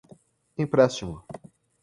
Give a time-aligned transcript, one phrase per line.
[0.63, 1.21] empréstimo